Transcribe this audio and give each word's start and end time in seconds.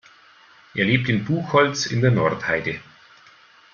Er 0.73 0.83
lebt 0.83 1.09
in 1.09 1.23
Buchholz 1.25 1.85
in 1.85 2.01
der 2.01 2.09
Nordheide. 2.09 2.81